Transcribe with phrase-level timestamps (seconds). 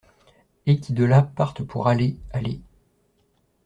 [0.65, 2.59] Et qui de la partent pour aller, aller…